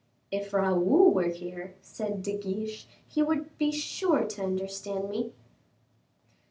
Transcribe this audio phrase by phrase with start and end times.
[0.31, 5.31] "If Raoul were here," said De Guiche, "he would be sure to understand me."